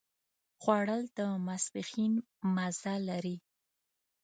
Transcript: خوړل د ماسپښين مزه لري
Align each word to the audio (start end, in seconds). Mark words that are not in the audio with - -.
خوړل 0.61 1.01
د 1.17 1.19
ماسپښين 1.45 2.13
مزه 2.55 2.93
لري 3.09 3.37